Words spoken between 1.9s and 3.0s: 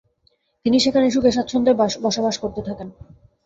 বসবাস করতে থাকেন।